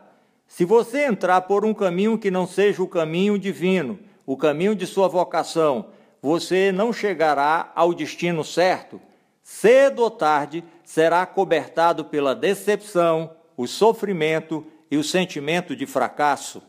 Se 0.47 0.63
você 0.63 1.03
entrar 1.05 1.41
por 1.41 1.65
um 1.65 1.73
caminho 1.73 2.17
que 2.17 2.31
não 2.31 2.47
seja 2.47 2.81
o 2.81 2.87
caminho 2.87 3.37
divino, 3.37 3.99
o 4.25 4.37
caminho 4.37 4.73
de 4.73 4.87
sua 4.87 5.09
vocação, 5.09 5.96
você 6.21 6.71
não 6.71 6.91
chegará 6.91 7.71
ao 7.75 7.93
destino 7.93 8.43
certo. 8.43 8.99
Cedo 9.43 10.03
ou 10.03 10.11
tarde 10.11 10.63
será 10.83 11.25
cobertado 11.25 12.05
pela 12.05 12.35
decepção, 12.35 13.31
o 13.55 13.67
sofrimento 13.67 14.65
e 14.89 14.97
o 14.97 15.03
sentimento 15.03 15.75
de 15.75 15.85
fracasso. 15.85 16.61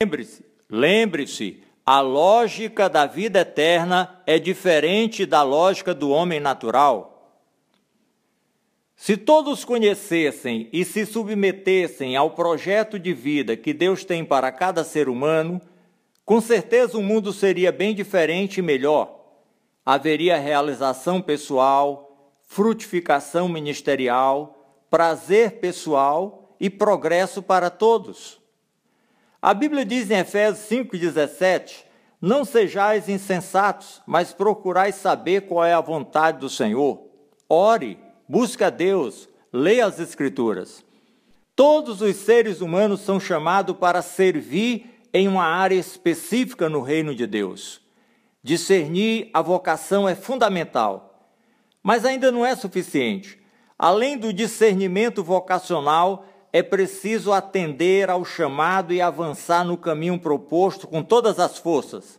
Lembre-se, 0.00 0.44
lembre-se, 0.70 1.62
a 1.84 2.00
lógica 2.00 2.88
da 2.88 3.06
vida 3.06 3.40
eterna 3.40 4.20
é 4.26 4.38
diferente 4.38 5.24
da 5.24 5.42
lógica 5.42 5.94
do 5.94 6.10
homem 6.10 6.38
natural. 6.38 7.18
Se 8.94 9.16
todos 9.16 9.64
conhecessem 9.64 10.68
e 10.72 10.84
se 10.84 11.06
submetessem 11.06 12.16
ao 12.16 12.32
projeto 12.32 12.98
de 12.98 13.14
vida 13.14 13.56
que 13.56 13.72
Deus 13.72 14.04
tem 14.04 14.24
para 14.24 14.50
cada 14.50 14.82
ser 14.82 15.08
humano, 15.08 15.60
com 16.28 16.42
certeza 16.42 16.98
o 16.98 17.02
mundo 17.02 17.32
seria 17.32 17.72
bem 17.72 17.94
diferente 17.94 18.58
e 18.58 18.62
melhor. 18.62 19.18
Haveria 19.82 20.36
realização 20.36 21.22
pessoal, 21.22 22.36
frutificação 22.44 23.48
ministerial, 23.48 24.84
prazer 24.90 25.52
pessoal 25.52 26.54
e 26.60 26.68
progresso 26.68 27.42
para 27.42 27.70
todos. 27.70 28.38
A 29.40 29.54
Bíblia 29.54 29.86
diz 29.86 30.10
em 30.10 30.18
Efésios 30.18 30.68
5,17: 30.68 31.86
Não 32.20 32.44
sejais 32.44 33.08
insensatos, 33.08 34.02
mas 34.06 34.30
procurai 34.30 34.92
saber 34.92 35.46
qual 35.46 35.64
é 35.64 35.72
a 35.72 35.80
vontade 35.80 36.40
do 36.40 36.50
Senhor. 36.50 37.06
Ore, 37.48 37.98
busque 38.28 38.62
a 38.62 38.68
Deus, 38.68 39.30
leia 39.50 39.86
as 39.86 39.98
Escrituras. 39.98 40.84
Todos 41.56 42.02
os 42.02 42.16
seres 42.16 42.60
humanos 42.60 43.00
são 43.00 43.18
chamados 43.18 43.74
para 43.78 44.02
servir 44.02 44.97
em 45.12 45.28
uma 45.28 45.44
área 45.44 45.74
específica 45.74 46.68
no 46.68 46.80
reino 46.80 47.14
de 47.14 47.26
Deus. 47.26 47.80
Discernir 48.42 49.30
a 49.32 49.42
vocação 49.42 50.08
é 50.08 50.14
fundamental, 50.14 51.30
mas 51.82 52.04
ainda 52.04 52.30
não 52.30 52.44
é 52.44 52.54
suficiente. 52.54 53.38
Além 53.78 54.18
do 54.18 54.32
discernimento 54.32 55.22
vocacional, 55.22 56.26
é 56.52 56.62
preciso 56.62 57.32
atender 57.32 58.10
ao 58.10 58.24
chamado 58.24 58.92
e 58.92 59.00
avançar 59.00 59.64
no 59.64 59.76
caminho 59.76 60.18
proposto 60.18 60.86
com 60.86 61.02
todas 61.02 61.38
as 61.38 61.58
forças. 61.58 62.18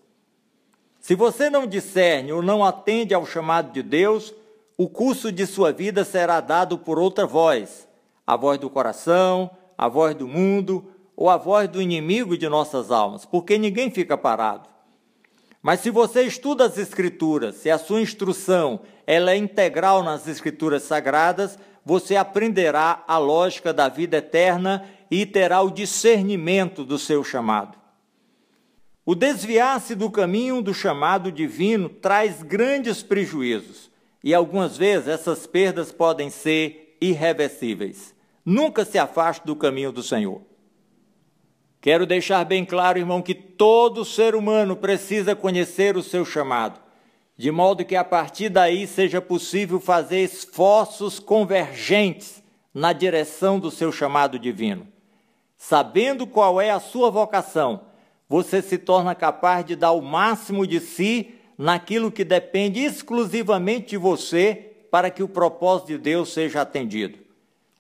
Se 0.99 1.15
você 1.15 1.49
não 1.49 1.65
discerne 1.65 2.31
ou 2.31 2.41
não 2.41 2.63
atende 2.63 3.13
ao 3.13 3.25
chamado 3.25 3.71
de 3.71 3.81
Deus, 3.81 4.33
o 4.77 4.87
curso 4.87 5.31
de 5.31 5.45
sua 5.45 5.71
vida 5.71 6.05
será 6.05 6.39
dado 6.39 6.77
por 6.77 6.99
outra 6.99 7.25
voz, 7.25 7.87
a 8.25 8.35
voz 8.35 8.59
do 8.59 8.69
coração, 8.69 9.49
a 9.77 9.87
voz 9.87 10.15
do 10.15 10.27
mundo 10.27 10.85
ou 11.19 11.29
a 11.29 11.35
voz 11.35 11.67
do 11.67 11.81
inimigo 11.81 12.37
de 12.37 12.47
nossas 12.47 12.91
almas, 12.91 13.25
porque 13.25 13.57
ninguém 13.57 13.91
fica 13.91 14.17
parado. 14.17 14.69
Mas 15.61 15.81
se 15.81 15.89
você 15.89 16.21
estuda 16.21 16.63
as 16.63 16.77
escrituras, 16.77 17.55
se 17.55 17.69
a 17.69 17.77
sua 17.77 17.99
instrução 17.99 18.79
ela 19.05 19.31
é 19.31 19.35
integral 19.35 20.01
nas 20.01 20.29
escrituras 20.29 20.83
sagradas, 20.83 21.59
você 21.83 22.15
aprenderá 22.15 23.03
a 23.05 23.17
lógica 23.17 23.73
da 23.73 23.89
vida 23.89 24.15
eterna 24.15 24.89
e 25.11 25.25
terá 25.25 25.61
o 25.61 25.69
discernimento 25.69 26.85
do 26.85 26.97
seu 26.97 27.21
chamado. 27.21 27.77
O 29.05 29.13
desviar-se 29.13 29.95
do 29.95 30.09
caminho 30.09 30.61
do 30.61 30.73
chamado 30.73 31.33
divino 31.33 31.89
traz 31.89 32.41
grandes 32.41 33.03
prejuízos, 33.03 33.91
e 34.23 34.33
algumas 34.33 34.77
vezes 34.77 35.09
essas 35.09 35.45
perdas 35.45 35.91
podem 35.91 36.29
ser 36.29 36.95
irreversíveis. 37.01 38.15
Nunca 38.45 38.85
se 38.85 38.97
afaste 38.97 39.45
do 39.45 39.53
caminho 39.53 39.91
do 39.91 40.01
Senhor. 40.01 40.47
Quero 41.81 42.05
deixar 42.05 42.43
bem 42.45 42.65
claro, 42.65 42.99
irmão, 42.99 43.21
que 43.21 43.33
todo 43.33 44.05
ser 44.05 44.35
humano 44.35 44.75
precisa 44.75 45.35
conhecer 45.35 45.95
o 45.95 46.03
seu 46.03 46.25
chamado 46.25 46.79
de 47.39 47.51
modo 47.51 47.85
que 47.85 47.95
a 47.95 48.03
partir 48.03 48.49
daí 48.49 48.85
seja 48.85 49.21
possível 49.21 49.79
fazer 49.79 50.25
esforços 50.25 51.19
convergentes 51.19 52.43
na 52.73 52.91
direção 52.91 53.57
do 53.57 53.71
seu 53.71 53.93
chamado 53.93 54.37
divino. 54.37 54.85
Sabendo 55.55 56.27
qual 56.27 56.59
é 56.59 56.69
a 56.69 56.81
sua 56.81 57.09
vocação, 57.09 57.83
você 58.27 58.61
se 58.61 58.77
torna 58.77 59.15
capaz 59.15 59.63
de 59.65 59.77
dar 59.77 59.93
o 59.93 60.01
máximo 60.01 60.67
de 60.67 60.81
si 60.81 61.33
naquilo 61.57 62.11
que 62.11 62.25
depende 62.25 62.81
exclusivamente 62.81 63.91
de 63.91 63.97
você 63.97 64.73
para 64.91 65.09
que 65.09 65.23
o 65.23 65.29
propósito 65.29 65.87
de 65.87 65.97
Deus 65.97 66.33
seja 66.33 66.59
atendido. 66.59 67.19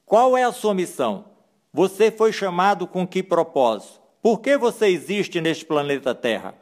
Qual 0.05 0.37
é 0.37 0.43
a 0.45 0.53
sua 0.53 0.73
missão? 0.73 1.25
Você 1.73 2.11
foi 2.11 2.33
chamado 2.33 2.87
com 2.87 3.07
que 3.07 3.21
propósito? 3.21 4.01
Por 4.21 4.41
que 4.41 4.57
você 4.57 4.87
existe 4.87 5.39
neste 5.39 5.65
planeta 5.65 6.15
Terra? 6.15 6.55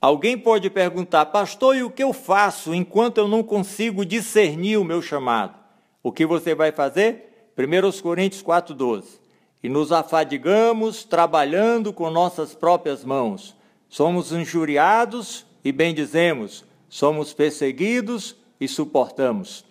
Alguém 0.00 0.36
pode 0.36 0.68
perguntar, 0.68 1.26
pastor, 1.26 1.76
e 1.76 1.82
o 1.82 1.90
que 1.90 2.02
eu 2.02 2.12
faço 2.12 2.74
enquanto 2.74 3.18
eu 3.18 3.28
não 3.28 3.42
consigo 3.42 4.04
discernir 4.04 4.76
o 4.76 4.84
meu 4.84 5.00
chamado? 5.00 5.56
O 6.02 6.10
que 6.10 6.26
você 6.26 6.54
vai 6.54 6.72
fazer? 6.72 7.52
1 7.56 8.02
Coríntios 8.02 8.42
4,12. 8.42 9.20
E 9.62 9.68
nos 9.68 9.92
afadigamos 9.92 11.04
trabalhando 11.04 11.92
com 11.92 12.10
nossas 12.10 12.52
próprias 12.52 13.04
mãos. 13.04 13.54
Somos 13.88 14.32
injuriados 14.32 15.46
e 15.64 15.70
bendizemos. 15.70 16.64
Somos 16.88 17.32
perseguidos 17.32 18.34
e 18.60 18.66
suportamos. 18.66 19.64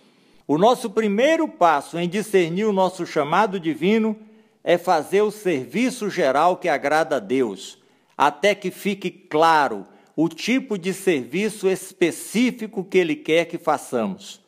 O 0.47 0.57
nosso 0.57 0.89
primeiro 0.89 1.47
passo 1.47 1.97
em 1.99 2.09
discernir 2.09 2.65
o 2.65 2.73
nosso 2.73 3.05
chamado 3.05 3.59
divino 3.59 4.17
é 4.63 4.77
fazer 4.77 5.21
o 5.21 5.31
serviço 5.31 6.09
geral 6.09 6.57
que 6.57 6.69
agrada 6.69 7.17
a 7.17 7.19
Deus, 7.19 7.79
até 8.17 8.53
que 8.53 8.69
fique 8.69 9.09
claro 9.09 9.85
o 10.15 10.27
tipo 10.27 10.77
de 10.77 10.93
serviço 10.93 11.69
específico 11.69 12.83
que 12.83 12.97
ele 12.97 13.15
quer 13.15 13.45
que 13.45 13.57
façamos. 13.57 14.41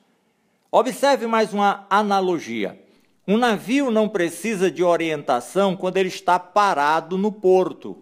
Observe 0.72 1.28
mais 1.28 1.54
uma 1.54 1.86
analogia. 1.90 2.80
Um 3.28 3.38
navio 3.38 3.90
não 3.90 4.10
precisa 4.10 4.70
de 4.70 4.84
orientação 4.84 5.76
quando 5.76 5.98
ele 5.98 6.10
está 6.10 6.38
parado 6.38 7.18
no 7.18 7.32
porto, 7.32 7.98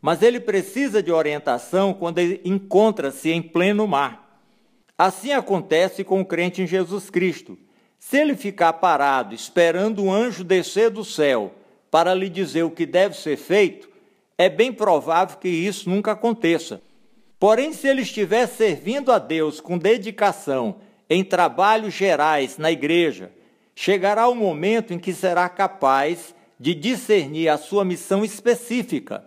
mas 0.00 0.22
ele 0.22 0.38
precisa 0.38 1.02
de 1.02 1.10
orientação 1.10 1.92
quando 1.92 2.18
ele 2.18 2.40
encontra-se 2.44 3.30
em 3.30 3.42
pleno 3.42 3.86
mar. 3.88 4.21
Assim 5.02 5.32
acontece 5.32 6.04
com 6.04 6.20
o 6.20 6.24
crente 6.24 6.62
em 6.62 6.66
Jesus 6.66 7.10
Cristo. 7.10 7.58
Se 7.98 8.18
ele 8.18 8.36
ficar 8.36 8.74
parado 8.74 9.34
esperando 9.34 10.00
um 10.00 10.12
anjo 10.12 10.44
descer 10.44 10.90
do 10.90 11.04
céu 11.04 11.54
para 11.90 12.14
lhe 12.14 12.28
dizer 12.28 12.62
o 12.62 12.70
que 12.70 12.86
deve 12.86 13.16
ser 13.16 13.36
feito, 13.36 13.90
é 14.38 14.48
bem 14.48 14.72
provável 14.72 15.38
que 15.38 15.48
isso 15.48 15.90
nunca 15.90 16.12
aconteça. 16.12 16.80
Porém, 17.36 17.72
se 17.72 17.88
ele 17.88 18.02
estiver 18.02 18.46
servindo 18.46 19.10
a 19.10 19.18
Deus 19.18 19.60
com 19.60 19.76
dedicação 19.76 20.76
em 21.10 21.24
trabalhos 21.24 21.92
gerais 21.92 22.56
na 22.56 22.70
igreja, 22.70 23.32
chegará 23.74 24.28
o 24.28 24.36
momento 24.36 24.94
em 24.94 25.00
que 25.00 25.12
será 25.12 25.48
capaz 25.48 26.32
de 26.60 26.76
discernir 26.76 27.48
a 27.48 27.58
sua 27.58 27.84
missão 27.84 28.24
específica. 28.24 29.24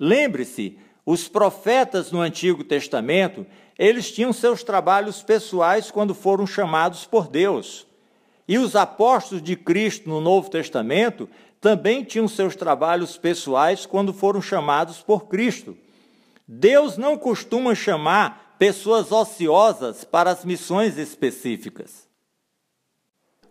Lembre-se, 0.00 0.78
os 1.04 1.26
profetas 1.26 2.10
no 2.10 2.20
Antigo 2.20 2.64
Testamento, 2.64 3.46
eles 3.78 4.10
tinham 4.10 4.32
seus 4.32 4.62
trabalhos 4.64 5.22
pessoais 5.22 5.90
quando 5.90 6.14
foram 6.14 6.46
chamados 6.46 7.04
por 7.04 7.28
Deus. 7.28 7.86
E 8.46 8.58
os 8.58 8.74
apóstolos 8.74 9.42
de 9.42 9.54
Cristo 9.54 10.08
no 10.08 10.20
Novo 10.20 10.50
Testamento 10.50 11.28
também 11.60 12.02
tinham 12.02 12.26
seus 12.26 12.56
trabalhos 12.56 13.16
pessoais 13.16 13.86
quando 13.86 14.12
foram 14.12 14.42
chamados 14.42 15.00
por 15.00 15.26
Cristo. 15.26 15.76
Deus 16.46 16.96
não 16.96 17.16
costuma 17.16 17.74
chamar 17.74 18.56
pessoas 18.58 19.12
ociosas 19.12 20.02
para 20.02 20.30
as 20.30 20.44
missões 20.44 20.96
específicas. 20.96 22.08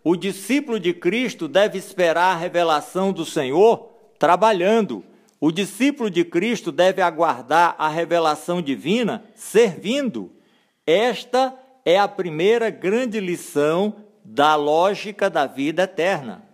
O 0.02 0.16
discípulo 0.16 0.78
de 0.78 0.92
Cristo 0.92 1.48
deve 1.48 1.78
esperar 1.78 2.34
a 2.34 2.38
revelação 2.38 3.12
do 3.12 3.24
Senhor 3.24 3.90
trabalhando. 4.18 5.04
O 5.40 5.52
discípulo 5.52 6.10
de 6.10 6.24
Cristo 6.24 6.72
deve 6.72 7.00
aguardar 7.00 7.76
a 7.78 7.88
revelação 7.88 8.60
divina 8.60 9.24
servindo. 9.34 10.32
Esta 10.84 11.54
é 11.84 11.98
a 11.98 12.08
primeira 12.08 12.70
grande 12.70 13.20
lição 13.20 14.04
da 14.24 14.56
lógica 14.56 15.30
da 15.30 15.46
vida 15.46 15.84
eterna. 15.84 16.48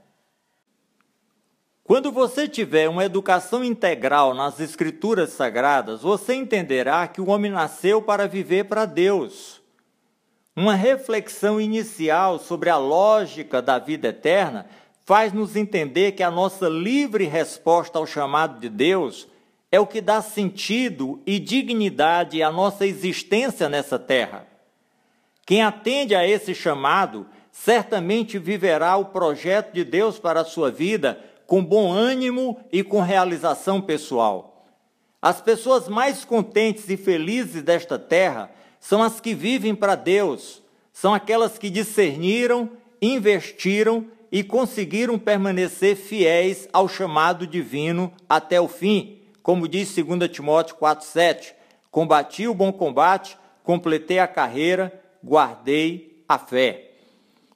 Quando 1.83 2.12
você 2.12 2.49
tiver 2.49 2.88
uma 2.88 3.05
educação 3.05 3.64
integral 3.64 4.33
nas 4.33 4.61
Escrituras 4.61 5.31
Sagradas, 5.31 6.03
você 6.03 6.35
entenderá 6.35 7.07
que 7.09 7.20
o 7.20 7.29
homem 7.29 7.51
nasceu 7.51 8.01
para 8.01 8.27
viver 8.27 8.64
para 8.64 8.87
Deus. 8.87 9.62
Uma 10.57 10.75
reflexão 10.75 11.61
inicial 11.61 12.38
sobre 12.38 12.70
a 12.70 12.77
lógica 12.77 13.61
da 13.61 13.79
vida 13.79 14.09
eterna 14.09 14.66
faz-nos 15.05 15.55
entender 15.55 16.12
que 16.12 16.23
a 16.23 16.31
nossa 16.31 16.69
livre 16.69 17.25
resposta 17.25 17.99
ao 17.99 18.07
chamado 18.07 18.59
de 18.59 18.69
Deus 18.69 19.29
é 19.71 19.79
o 19.79 19.87
que 19.87 20.01
dá 20.01 20.23
sentido 20.23 21.21
e 21.27 21.38
dignidade 21.38 22.43
à 22.43 22.51
nossa 22.51 22.87
existência 22.87 23.69
nessa 23.69 23.99
terra. 23.99 24.47
Quem 25.45 25.62
atende 25.62 26.14
a 26.14 26.27
esse 26.27 26.55
chamado 26.55 27.27
certamente 27.53 28.38
viverá 28.38 28.97
o 28.97 29.07
projeto 29.07 29.75
de 29.75 29.85
Deus 29.85 30.19
para 30.19 30.40
a 30.40 30.45
sua 30.45 30.71
vida 30.71 31.21
com 31.47 31.62
bom 31.62 31.93
ânimo 31.93 32.59
e 32.73 32.83
com 32.83 33.01
realização 33.01 33.81
pessoal. 33.81 34.67
As 35.21 35.40
pessoas 35.40 35.88
mais 35.88 36.25
contentes 36.25 36.88
e 36.88 36.97
felizes 36.97 37.62
desta 37.62 37.99
terra 37.99 38.51
são 38.81 39.03
as 39.03 39.21
que 39.21 39.35
vivem 39.35 39.75
para 39.75 39.95
Deus, 39.95 40.62
são 40.93 41.12
aquelas 41.12 41.59
que 41.59 41.69
discerniram, 41.69 42.71
investiram 43.01 44.07
e 44.35 44.42
conseguiram 44.42 45.16
permanecer 45.16 45.94
fiéis 45.94 46.68
ao 46.73 46.88
chamado 46.88 47.47
divino 47.47 48.12
até 48.29 48.61
o 48.61 48.66
fim, 48.66 49.20
como 49.40 49.68
diz 49.68 49.94
2 49.94 50.29
Timóteo 50.29 50.75
4,7: 50.75 51.53
Combati 51.88 52.49
o 52.49 52.53
bom 52.53 52.73
combate, 52.73 53.38
completei 53.62 54.18
a 54.18 54.27
carreira, 54.27 54.92
guardei 55.23 56.20
a 56.29 56.37
fé. 56.37 56.90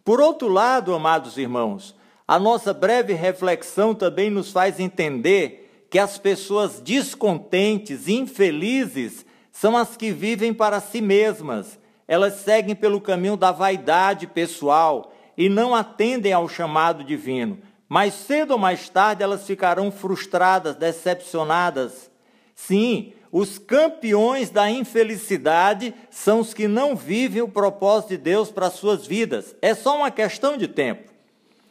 Por 0.04 0.20
outro 0.20 0.46
lado, 0.46 0.94
amados 0.94 1.36
irmãos, 1.36 1.96
a 2.28 2.38
nossa 2.38 2.72
breve 2.72 3.12
reflexão 3.12 3.92
também 3.92 4.30
nos 4.30 4.52
faz 4.52 4.78
entender 4.78 5.88
que 5.90 5.98
as 5.98 6.16
pessoas 6.16 6.78
descontentes, 6.78 8.06
infelizes, 8.06 9.26
são 9.50 9.76
as 9.76 9.96
que 9.96 10.12
vivem 10.12 10.54
para 10.54 10.78
si 10.78 11.00
mesmas. 11.00 11.76
Elas 12.06 12.34
seguem 12.34 12.76
pelo 12.76 13.00
caminho 13.00 13.36
da 13.36 13.50
vaidade 13.50 14.28
pessoal 14.28 15.12
e 15.38 15.48
não 15.48 15.72
atendem 15.72 16.32
ao 16.32 16.48
chamado 16.48 17.04
divino. 17.04 17.60
Mais 17.88 18.12
cedo 18.12 18.50
ou 18.50 18.58
mais 18.58 18.88
tarde 18.88 19.22
elas 19.22 19.46
ficarão 19.46 19.92
frustradas, 19.92 20.74
decepcionadas. 20.74 22.10
Sim, 22.56 23.12
os 23.30 23.56
campeões 23.56 24.50
da 24.50 24.68
infelicidade 24.68 25.94
são 26.10 26.40
os 26.40 26.52
que 26.52 26.66
não 26.66 26.96
vivem 26.96 27.40
o 27.40 27.48
propósito 27.48 28.10
de 28.10 28.16
Deus 28.18 28.50
para 28.50 28.68
suas 28.68 29.06
vidas. 29.06 29.54
É 29.62 29.76
só 29.76 29.96
uma 29.96 30.10
questão 30.10 30.56
de 30.56 30.66
tempo. 30.66 31.12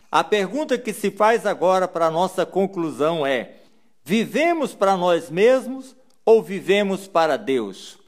A 0.10 0.24
pergunta 0.24 0.78
que 0.78 0.94
se 0.94 1.12
faz 1.12 1.46
agora 1.46 1.90
para 1.90 2.10
nossa 2.10 2.46
conclusão 2.46 3.26
é: 3.28 3.56
vivemos 4.06 4.74
para 4.74 4.96
nós 4.96 5.30
mesmos 5.30 5.94
ou 6.26 6.42
vivemos 6.42 7.06
para 7.06 7.36
Deus? 7.36 8.00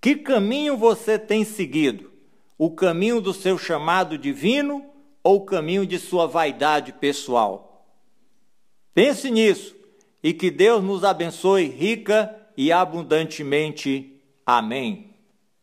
Que 0.00 0.16
caminho 0.16 0.74
você 0.74 1.18
tem 1.18 1.44
seguido? 1.44 2.10
O 2.56 2.70
caminho 2.70 3.20
do 3.20 3.34
seu 3.34 3.58
chamado 3.58 4.16
divino 4.16 4.91
ou 5.22 5.44
caminho 5.44 5.86
de 5.86 5.98
sua 5.98 6.26
vaidade 6.26 6.92
pessoal? 6.92 7.86
Pense 8.94 9.30
nisso 9.30 9.74
e 10.22 10.32
que 10.32 10.50
Deus 10.50 10.82
nos 10.82 11.04
abençoe 11.04 11.66
rica 11.66 12.34
e 12.56 12.70
abundantemente. 12.70 14.20
Amém. 14.44 15.11